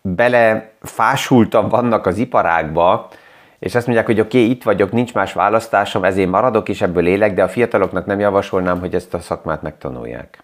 belefásultan 0.00 1.68
vannak 1.68 2.06
az 2.06 2.18
iparágba, 2.18 3.08
és 3.58 3.74
azt 3.74 3.86
mondják, 3.86 4.06
hogy 4.06 4.20
oké, 4.20 4.38
okay, 4.38 4.50
itt 4.50 4.62
vagyok, 4.62 4.92
nincs 4.92 5.14
más 5.14 5.32
választásom, 5.32 6.04
ezért 6.04 6.30
maradok, 6.30 6.68
és 6.68 6.82
ebből 6.82 7.06
élek, 7.06 7.34
de 7.34 7.42
a 7.42 7.48
fiataloknak 7.48 8.06
nem 8.06 8.20
javasolnám, 8.20 8.80
hogy 8.80 8.94
ezt 8.94 9.14
a 9.14 9.20
szakmát 9.20 9.62
megtanulják. 9.62 10.42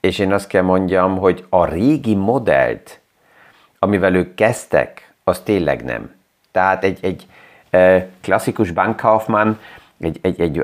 És 0.00 0.18
én 0.18 0.32
azt 0.32 0.46
kell 0.48 0.62
mondjam, 0.62 1.18
hogy 1.18 1.44
a 1.48 1.64
régi 1.66 2.14
modellt, 2.14 3.00
amivel 3.78 4.14
ők 4.14 4.34
kezdtek, 4.34 5.14
az 5.24 5.40
tényleg 5.40 5.84
nem. 5.84 6.14
Tehát 6.50 6.84
egy, 6.84 6.98
egy 7.02 7.26
klasszikus 8.20 8.70
bankkaufmann, 8.70 9.52
egy, 10.00 10.18
egy, 10.22 10.40
egy 10.40 10.62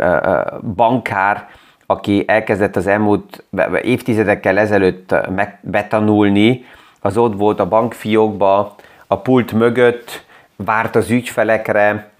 bankár, 0.74 1.48
aki 1.86 2.24
elkezdett 2.26 2.76
az 2.76 2.86
elmúlt 2.86 3.44
évtizedekkel 3.82 4.58
ezelőtt 4.58 5.14
betanulni, 5.60 6.64
az 7.00 7.16
ott 7.16 7.36
volt 7.36 7.60
a 7.60 7.68
bankfiókba, 7.68 8.74
a 9.06 9.18
pult 9.18 9.52
mögött, 9.52 10.24
várt 10.64 10.96
az 10.96 11.10
ügyfelekre, 11.10 12.10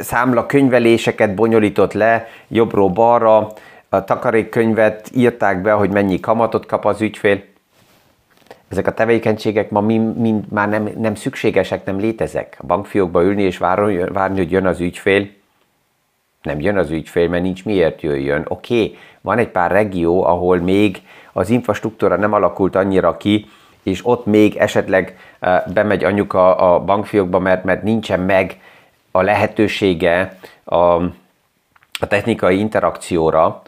számla 0.00 0.46
könyveléseket 0.46 1.34
bonyolított 1.34 1.92
le 1.92 2.26
jobbról 2.48 2.88
balra, 2.88 3.52
a 3.88 4.04
takarékkönyvet 4.04 5.10
írták 5.14 5.62
be, 5.62 5.72
hogy 5.72 5.90
mennyi 5.90 6.20
kamatot 6.20 6.66
kap 6.66 6.84
az 6.84 7.00
ügyfél. 7.00 7.42
Ezek 8.68 8.86
a 8.86 8.94
tevékenységek 8.94 9.70
ma 9.70 9.80
mind, 9.80 10.16
mind 10.16 10.52
már 10.52 10.68
nem, 10.68 10.90
nem 10.98 11.14
szükségesek, 11.14 11.84
nem 11.84 11.98
létezek. 11.98 12.56
A 12.60 12.66
bankfiókba 12.66 13.22
ülni 13.22 13.42
és 13.42 13.58
várni, 13.58 13.96
várni, 13.96 14.36
hogy 14.38 14.50
jön 14.50 14.66
az 14.66 14.80
ügyfél, 14.80 15.28
nem 16.42 16.60
jön 16.60 16.78
az 16.78 16.90
ügyfél, 16.90 17.28
mert 17.28 17.42
nincs 17.42 17.64
miért 17.64 18.02
jöjjön. 18.02 18.44
Oké, 18.48 18.82
okay, 18.82 18.98
van 19.20 19.38
egy 19.38 19.48
pár 19.48 19.70
regió, 19.70 20.24
ahol 20.24 20.58
még 20.58 21.02
az 21.32 21.50
infrastruktúra 21.50 22.16
nem 22.16 22.32
alakult 22.32 22.74
annyira 22.76 23.16
ki, 23.16 23.46
és 23.88 24.06
ott 24.06 24.26
még 24.26 24.56
esetleg 24.56 25.16
eh, 25.40 25.62
bemegy 25.72 26.04
anyuka 26.04 26.54
a 26.54 26.80
bankfiókba, 26.84 27.38
mert, 27.38 27.64
mert 27.64 27.82
nincsen 27.82 28.20
meg 28.20 28.60
a 29.10 29.22
lehetősége 29.22 30.38
a, 30.64 30.76
a 32.00 32.06
technikai 32.08 32.58
interakcióra, 32.58 33.62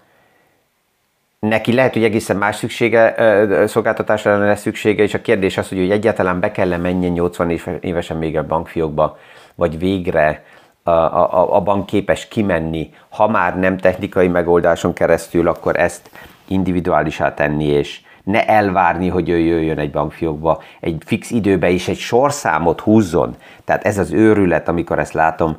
neki 1.39 1.73
lehet, 1.73 1.93
hogy 1.93 2.05
egészen 2.05 2.37
más 2.37 2.57
szüksége, 2.57 3.15
eh, 3.15 3.67
szolgáltatásra 3.67 4.39
lenne 4.39 4.57
szüksége, 4.57 5.03
és 5.03 5.15
a 5.15 5.21
kérdés 5.21 5.59
az, 5.59 5.69
hogy 5.69 5.91
egyáltalán 5.91 6.41
be 6.41 6.51
kell 6.51 6.77
menjen 6.77 7.13
80 7.13 7.61
évesen 7.81 8.17
még 8.17 8.37
a 8.37 8.47
bankfiókba, 8.47 9.19
vagy 9.55 9.79
végre 9.79 10.45
a, 10.83 10.91
a, 10.91 11.57
a 11.57 11.61
bank 11.61 11.87
képes 11.87 12.29
kimenni, 12.29 12.93
ha 13.09 13.29
már 13.29 13.59
nem 13.59 13.79
technikai 13.79 14.29
megoldáson 14.29 14.93
keresztül, 14.93 15.49
akkor 15.49 15.77
ezt 15.77 16.11
individuálisá 16.47 17.35
tenni, 17.35 17.65
és 17.65 18.01
ne 18.31 18.47
elvárni, 18.47 19.09
hogy 19.09 19.29
ő 19.29 19.39
jöjjön 19.39 19.79
egy 19.79 19.91
bankfiókba, 19.91 20.63
egy 20.81 21.03
fix 21.07 21.31
időbe 21.31 21.71
is 21.71 21.89
egy 21.89 21.99
sorszámot 21.99 22.81
húzzon. 22.81 23.37
Tehát 23.65 23.85
ez 23.85 23.99
az 23.99 24.13
őrület, 24.13 24.69
amikor 24.69 24.99
ezt 24.99 25.13
látom, 25.13 25.57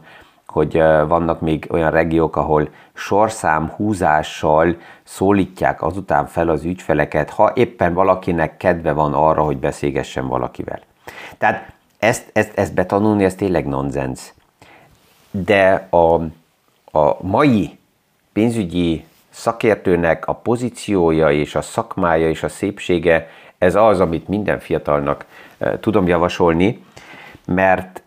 hogy 0.48 0.78
vannak 1.08 1.42
még 1.42 1.68
olyan 1.70 1.92
regiók, 1.92 2.36
ahol 2.36 2.70
sorszám 2.94 3.70
húzással 3.70 4.76
szólítják 5.04 5.84
azután 5.84 6.26
fel 6.26 6.50
az 6.50 6.64
ügyfeleket, 6.64 7.30
ha 7.30 7.52
éppen 7.56 7.94
valakinek 7.94 8.58
kedve 8.58 8.92
van 8.92 9.14
arra, 9.14 9.44
hogy 9.44 9.58
beszélgessen 9.58 10.28
valakivel. 10.28 10.80
Tehát 11.38 11.72
ezt, 12.00 12.30
ezt, 12.34 12.58
ezt 12.58 12.74
betanulni, 12.74 13.24
ez 13.24 13.36
tényleg 13.36 13.68
nonsens. 13.68 14.34
De 15.32 15.88
a, 15.90 16.14
a 16.98 17.18
mai 17.22 17.78
pénzügyi 18.34 19.06
szakértőnek 19.32 20.28
a 20.28 20.34
pozíciója 20.34 21.32
és 21.32 21.56
a 21.56 21.62
szakmája 21.62 22.30
és 22.30 22.44
a 22.44 22.50
szépsége, 22.50 23.30
ez 23.58 23.76
az, 23.76 24.00
amit 24.00 24.28
minden 24.28 24.60
fiatalnak 24.60 25.26
tudom 25.80 26.08
javasolni, 26.08 26.84
mert 27.46 28.02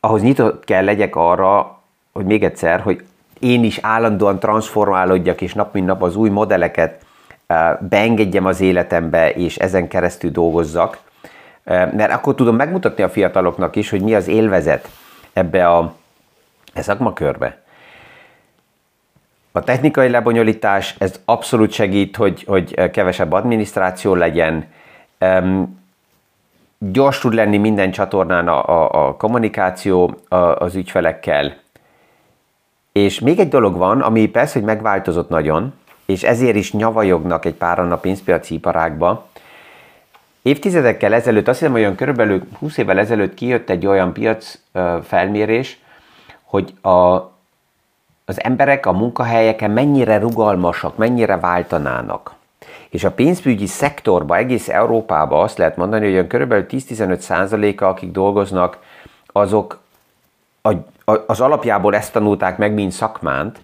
ahhoz 0.00 0.22
nyitott 0.22 0.64
kell 0.64 0.84
legyek 0.84 1.16
arra, 1.16 1.80
hogy 2.12 2.24
még 2.24 2.44
egyszer, 2.44 2.80
hogy 2.80 3.04
én 3.38 3.64
is 3.64 3.78
állandóan 3.82 4.38
transformálódjak, 4.38 5.40
és 5.40 5.54
nap 5.54 5.72
mint 5.72 5.86
nap 5.86 6.02
az 6.02 6.16
új 6.16 6.28
modelleket 6.28 7.04
beengedjem 7.80 8.46
az 8.46 8.60
életembe, 8.60 9.30
és 9.30 9.56
ezen 9.56 9.88
keresztül 9.88 10.30
dolgozzak, 10.30 10.98
mert 11.64 12.12
akkor 12.12 12.34
tudom 12.34 12.56
megmutatni 12.56 13.02
a 13.02 13.08
fiataloknak 13.08 13.76
is, 13.76 13.90
hogy 13.90 14.02
mi 14.02 14.14
az 14.14 14.28
élvezet 14.28 14.88
ebbe 15.32 15.68
a, 15.68 15.94
a 16.74 16.82
szakmakörbe. 16.82 17.64
A 19.56 19.60
technikai 19.60 20.08
lebonyolítás, 20.08 20.94
ez 20.98 21.20
abszolút 21.24 21.70
segít, 21.72 22.16
hogy, 22.16 22.44
hogy 22.46 22.90
kevesebb 22.90 23.32
adminisztráció 23.32 24.14
legyen, 24.14 24.66
gyors 26.78 27.18
tud 27.18 27.34
lenni 27.34 27.56
minden 27.56 27.90
csatornán 27.90 28.48
a, 28.48 28.64
a, 28.64 29.06
a 29.06 29.16
kommunikáció 29.16 30.14
a, 30.28 30.36
az 30.36 30.74
ügyfelekkel. 30.74 31.56
És 32.92 33.20
még 33.20 33.38
egy 33.38 33.48
dolog 33.48 33.76
van, 33.76 34.00
ami 34.00 34.28
persze, 34.28 34.52
hogy 34.58 34.68
megváltozott 34.68 35.28
nagyon, 35.28 35.74
és 36.06 36.22
ezért 36.22 36.56
is 36.56 36.72
nyavajognak 36.72 37.44
egy 37.44 37.54
páran 37.54 37.92
a 37.92 37.96
pénzpiaci 37.96 38.54
iparágba. 38.54 39.26
Évtizedekkel 40.42 41.14
ezelőtt, 41.14 41.48
azt 41.48 41.58
hiszem, 41.58 41.74
olyan 41.74 41.94
körülbelül 41.94 42.42
20 42.58 42.76
évvel 42.76 42.98
ezelőtt 42.98 43.34
kijött 43.34 43.70
egy 43.70 43.86
olyan 43.86 44.12
piac 44.12 44.58
felmérés, 45.02 45.78
hogy 46.42 46.74
a 46.82 47.34
az 48.28 48.42
emberek 48.42 48.86
a 48.86 48.92
munkahelyeken 48.92 49.70
mennyire 49.70 50.18
rugalmasak, 50.18 50.96
mennyire 50.96 51.36
váltanának. 51.36 52.34
És 52.88 53.04
a 53.04 53.10
pénzügyi 53.10 53.66
szektorban, 53.66 54.38
egész 54.38 54.68
Európában 54.68 55.42
azt 55.42 55.58
lehet 55.58 55.76
mondani, 55.76 56.04
hogy 56.04 56.12
olyan 56.12 56.26
kb. 56.26 56.72
10-15 56.72 57.18
százaléka, 57.18 57.88
akik 57.88 58.10
dolgoznak, 58.10 58.78
azok 59.26 59.78
a, 60.62 60.72
a, 61.04 61.24
az 61.26 61.40
alapjából 61.40 61.94
ezt 61.94 62.12
tanulták 62.12 62.58
meg, 62.58 62.72
mint 62.72 62.92
szakmánt, 62.92 63.58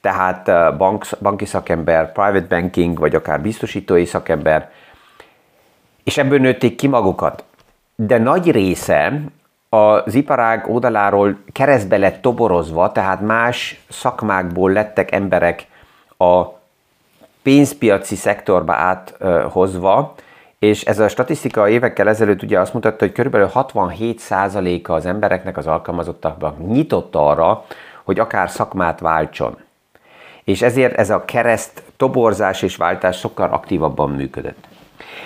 tehát 0.00 0.76
bank, 0.76 1.06
banki 1.20 1.44
szakember, 1.44 2.12
private 2.12 2.46
banking, 2.48 2.98
vagy 2.98 3.14
akár 3.14 3.40
biztosítói 3.40 4.04
szakember, 4.04 4.70
és 6.04 6.18
ebből 6.18 6.38
nőtték 6.38 6.76
ki 6.76 6.86
magukat. 6.86 7.44
De 7.94 8.18
nagy 8.18 8.50
része 8.50 9.20
az 9.76 10.14
iparág 10.14 10.68
oldaláról 10.68 11.38
keresztbe 11.52 11.96
lett 11.96 12.22
toborozva, 12.22 12.92
tehát 12.92 13.20
más 13.20 13.80
szakmákból 13.88 14.72
lettek 14.72 15.12
emberek 15.12 15.66
a 16.18 16.44
pénzpiaci 17.42 18.14
szektorba 18.14 18.74
áthozva, 18.74 20.14
és 20.58 20.84
ez 20.84 20.98
a 20.98 21.08
statisztika 21.08 21.68
évekkel 21.68 22.08
ezelőtt 22.08 22.42
ugye 22.42 22.60
azt 22.60 22.72
mutatta, 22.74 23.04
hogy 23.04 23.12
kb. 23.12 23.36
67%-a 23.36 24.92
az 24.92 25.06
embereknek, 25.06 25.56
az 25.56 25.66
alkalmazottaknak 25.66 26.66
nyitott 26.66 27.14
arra, 27.14 27.64
hogy 28.04 28.18
akár 28.18 28.50
szakmát 28.50 29.00
váltson. 29.00 29.56
És 30.44 30.62
ezért 30.62 30.94
ez 30.94 31.10
a 31.10 31.24
kereszt 31.24 31.82
toborzás 31.96 32.62
és 32.62 32.76
váltás 32.76 33.18
sokkal 33.18 33.50
aktívabban 33.50 34.10
működött. 34.10 34.64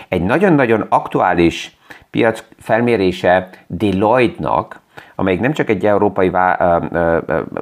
Egy 0.08 0.22
nagyon-nagyon 0.22 0.86
aktuális 0.88 1.76
piac 2.10 2.44
felmérése 2.58 3.50
Deloitte-nak, 3.66 4.80
amelyik 5.14 5.40
nem 5.40 5.52
csak 5.52 5.68
egy 5.68 5.86
európai 5.86 6.30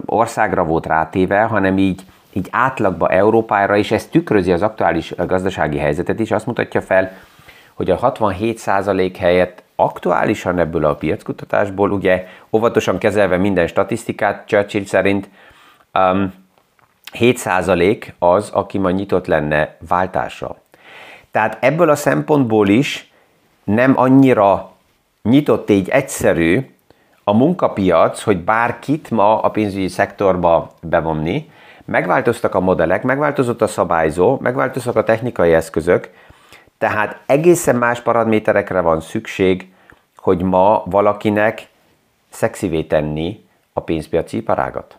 országra 0.06 0.64
volt 0.64 0.86
rátéve, 0.86 1.42
hanem 1.42 1.78
így, 1.78 2.02
így 2.32 2.48
átlagba 2.50 3.08
Európára, 3.08 3.76
és 3.76 3.90
ez 3.90 4.06
tükrözi 4.06 4.52
az 4.52 4.62
aktuális 4.62 5.14
gazdasági 5.16 5.78
helyzetet 5.78 6.20
is, 6.20 6.30
azt 6.30 6.46
mutatja 6.46 6.80
fel, 6.80 7.12
hogy 7.74 7.90
a 7.90 8.12
67% 8.12 9.14
helyett 9.18 9.62
aktuálisan 9.76 10.58
ebből 10.58 10.84
a 10.84 10.94
piackutatásból, 10.94 11.90
ugye 11.90 12.26
óvatosan 12.50 12.98
kezelve 12.98 13.36
minden 13.36 13.66
statisztikát, 13.66 14.46
Churchill 14.46 14.84
szerint 14.84 15.28
um, 15.94 16.32
7% 17.18 18.04
az, 18.18 18.50
aki 18.50 18.78
ma 18.78 18.90
nyitott 18.90 19.26
lenne 19.26 19.76
váltásra. 19.88 20.56
Tehát 21.30 21.58
ebből 21.60 21.90
a 21.90 21.96
szempontból 21.96 22.68
is 22.68 23.07
nem 23.68 23.92
annyira 23.96 24.70
nyitott 25.22 25.70
így 25.70 25.88
egyszerű 25.88 26.70
a 27.24 27.32
munkapiac, 27.32 28.22
hogy 28.22 28.38
bárkit 28.38 29.10
ma 29.10 29.40
a 29.40 29.50
pénzügyi 29.50 29.88
szektorba 29.88 30.70
bevonni. 30.82 31.50
Megváltoztak 31.84 32.54
a 32.54 32.60
modellek, 32.60 33.02
megváltozott 33.02 33.62
a 33.62 33.66
szabályzó, 33.66 34.38
megváltoztak 34.40 34.96
a 34.96 35.04
technikai 35.04 35.52
eszközök, 35.52 36.10
tehát 36.78 37.20
egészen 37.26 37.76
más 37.76 38.00
paraméterekre 38.00 38.80
van 38.80 39.00
szükség, 39.00 39.72
hogy 40.16 40.42
ma 40.42 40.82
valakinek 40.84 41.68
szexivé 42.30 42.82
tenni 42.82 43.44
a 43.72 43.80
pénzpiaci 43.80 44.36
iparágat. 44.36 44.98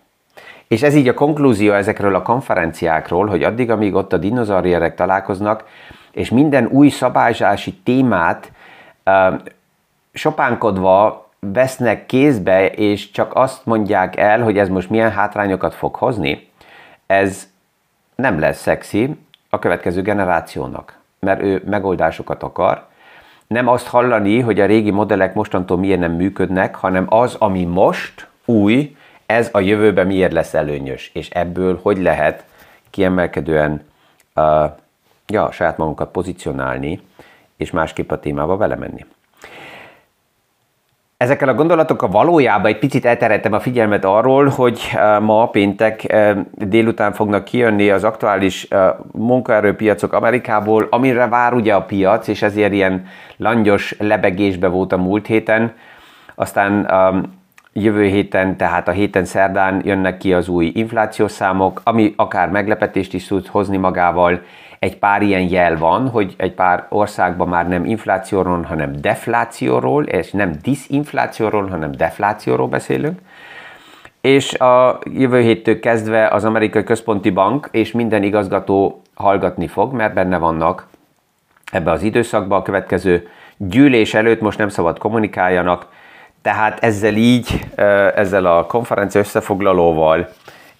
És 0.67 0.81
ez 0.81 0.95
így 0.95 1.07
a 1.07 1.13
konklúzió 1.13 1.73
ezekről 1.73 2.15
a 2.15 2.21
konferenciákról, 2.21 3.27
hogy 3.27 3.43
addig, 3.43 3.71
amíg 3.71 3.95
ott 3.95 4.13
a 4.13 4.17
dinozaurierek 4.17 4.95
találkoznak, 4.95 5.63
és 6.11 6.29
minden 6.29 6.65
új 6.65 6.89
szabályzási 6.89 7.73
témát 7.73 8.51
sopánkodva 10.13 11.27
vesznek 11.39 12.05
kézbe, 12.05 12.69
és 12.69 13.11
csak 13.11 13.35
azt 13.35 13.65
mondják 13.65 14.17
el, 14.17 14.41
hogy 14.41 14.57
ez 14.57 14.69
most 14.69 14.89
milyen 14.89 15.11
hátrányokat 15.11 15.73
fog 15.75 15.95
hozni, 15.95 16.49
ez 17.07 17.47
nem 18.15 18.39
lesz 18.39 18.61
szexi 18.61 19.17
a 19.49 19.59
következő 19.59 20.01
generációnak, 20.01 20.97
mert 21.19 21.41
ő 21.41 21.63
megoldásokat 21.65 22.43
akar. 22.43 22.87
Nem 23.47 23.67
azt 23.67 23.87
hallani, 23.87 24.39
hogy 24.39 24.59
a 24.59 24.65
régi 24.65 24.91
modellek 24.91 25.33
mostantól 25.33 25.77
miért 25.77 25.99
nem 25.99 26.11
működnek, 26.11 26.75
hanem 26.75 27.05
az, 27.09 27.35
ami 27.35 27.63
most 27.63 28.27
új, 28.45 28.95
ez 29.25 29.49
a 29.51 29.59
jövőben 29.59 30.07
miért 30.07 30.31
lesz 30.31 30.53
előnyös, 30.53 31.11
és 31.13 31.29
ebből 31.29 31.79
hogy 31.81 31.97
lehet 31.97 32.43
kiemelkedően 32.89 33.85
uh, 34.35 34.71
ja, 35.27 35.51
saját 35.51 35.77
magunkat 35.77 36.11
pozícionálni, 36.11 37.01
és 37.59 37.71
másképp 37.71 38.11
a 38.11 38.19
témába 38.19 38.57
belemenni. 38.57 39.05
Ezekkel 41.17 41.49
a 41.49 41.53
gondolatokkal 41.53 42.09
valójában 42.09 42.71
egy 42.71 42.79
picit 42.79 43.05
eltereltem 43.05 43.53
a 43.53 43.59
figyelmet 43.59 44.05
arról, 44.05 44.47
hogy 44.47 44.79
ma 45.21 45.49
péntek 45.49 46.15
délután 46.53 47.13
fognak 47.13 47.43
kijönni 47.43 47.89
az 47.89 48.03
aktuális 48.03 48.67
munkaerőpiacok 49.11 50.13
Amerikából, 50.13 50.87
amire 50.89 51.27
vár 51.27 51.53
ugye 51.53 51.73
a 51.73 51.81
piac, 51.81 52.27
és 52.27 52.41
ezért 52.41 52.73
ilyen 52.73 53.05
langyos 53.37 53.95
lebegésbe 53.97 54.67
volt 54.67 54.91
a 54.91 54.97
múlt 54.97 55.27
héten. 55.27 55.73
Aztán 56.35 56.91
jövő 57.73 58.05
héten, 58.05 58.57
tehát 58.57 58.87
a 58.87 58.91
héten 58.91 59.25
szerdán 59.25 59.81
jönnek 59.85 60.17
ki 60.17 60.33
az 60.33 60.47
új 60.47 60.71
inflációs 60.75 61.31
számok, 61.31 61.81
ami 61.83 62.13
akár 62.15 62.49
meglepetést 62.49 63.13
is 63.13 63.27
tud 63.27 63.47
hozni 63.47 63.77
magával, 63.77 64.41
egy 64.79 64.97
pár 64.97 65.21
ilyen 65.21 65.41
jel 65.41 65.77
van, 65.77 66.09
hogy 66.09 66.33
egy 66.37 66.53
pár 66.53 66.85
országban 66.89 67.47
már 67.47 67.67
nem 67.67 67.85
inflációról, 67.85 68.61
hanem 68.61 69.01
deflációról, 69.01 70.03
és 70.03 70.31
nem 70.31 70.51
disinflációról, 70.61 71.67
hanem 71.67 71.91
deflációról 71.91 72.67
beszélünk. 72.67 73.19
És 74.21 74.53
a 74.53 74.99
jövő 75.03 75.41
héttől 75.41 75.79
kezdve 75.79 76.27
az 76.27 76.45
Amerikai 76.45 76.83
Központi 76.83 77.29
Bank 77.29 77.67
és 77.71 77.91
minden 77.91 78.23
igazgató 78.23 79.01
hallgatni 79.13 79.67
fog, 79.67 79.93
mert 79.93 80.13
benne 80.13 80.37
vannak 80.37 80.87
ebbe 81.71 81.91
az 81.91 82.01
időszakba 82.01 82.55
a 82.55 82.61
következő 82.61 83.27
gyűlés 83.57 84.13
előtt 84.13 84.41
most 84.41 84.57
nem 84.57 84.69
szabad 84.69 84.97
kommunikáljanak, 84.97 85.87
tehát 86.41 86.83
ezzel 86.83 87.15
így, 87.15 87.65
ezzel 88.15 88.45
a 88.45 88.65
konferencia 88.65 89.21
összefoglalóval 89.21 90.29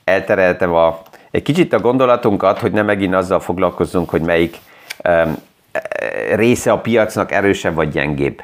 eltereltem 0.03 0.73
a 0.73 0.99
egy 1.31 1.41
kicsit 1.41 1.73
a 1.73 1.79
gondolatunkat, 1.79 2.59
hogy 2.59 2.71
ne 2.71 2.81
megint 2.81 3.13
azzal 3.13 3.39
foglalkozzunk, 3.39 4.09
hogy 4.09 4.21
melyik 4.21 4.57
um, 5.07 5.37
része 6.35 6.71
a 6.71 6.79
piacnak 6.79 7.31
erősebb 7.31 7.75
vagy 7.75 7.89
gyengébb. 7.89 8.43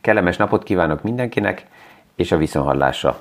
Kellemes 0.00 0.36
napot 0.36 0.62
kívánok 0.62 1.02
mindenkinek, 1.02 1.66
és 2.16 2.32
a 2.32 2.36
viszonhallása 2.36 3.20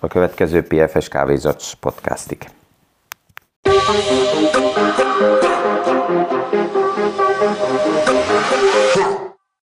a 0.00 0.06
következő 0.06 0.62
PFS 0.62 1.08
Kávézacs 1.08 1.74
podcastig. 1.74 2.38